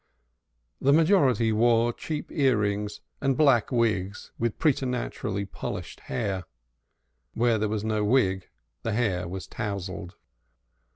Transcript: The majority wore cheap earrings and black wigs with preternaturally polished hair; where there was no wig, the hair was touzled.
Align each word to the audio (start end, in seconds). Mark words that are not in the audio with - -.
The 0.81 0.93
majority 0.93 1.51
wore 1.51 1.93
cheap 1.93 2.31
earrings 2.31 3.01
and 3.21 3.37
black 3.37 3.71
wigs 3.71 4.31
with 4.39 4.57
preternaturally 4.57 5.45
polished 5.45 5.99
hair; 5.99 6.45
where 7.35 7.59
there 7.59 7.69
was 7.69 7.83
no 7.83 8.03
wig, 8.03 8.49
the 8.81 8.93
hair 8.93 9.27
was 9.27 9.45
touzled. 9.45 10.15